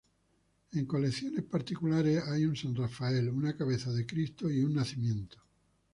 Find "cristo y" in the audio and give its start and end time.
4.03-4.61